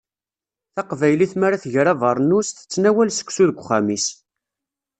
Taqbaylit 0.75 1.33
mi 1.37 1.45
ara 1.47 1.57
tger 1.63 1.87
abernus, 1.93 2.47
tettnawal 2.51 3.09
seksu 3.11 3.43
deg 3.49 3.57
uxxam-is. 3.61 4.05